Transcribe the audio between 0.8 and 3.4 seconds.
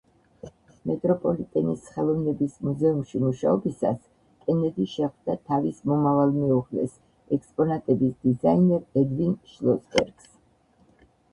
მეტროპოლიტენის ხელოვნების მუზეუმში